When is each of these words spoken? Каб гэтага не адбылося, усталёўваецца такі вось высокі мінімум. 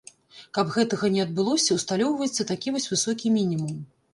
Каб 0.57 0.69
гэтага 0.77 1.09
не 1.17 1.21
адбылося, 1.25 1.69
усталёўваецца 1.79 2.49
такі 2.53 2.67
вось 2.77 2.91
высокі 2.95 3.35
мінімум. 3.37 3.79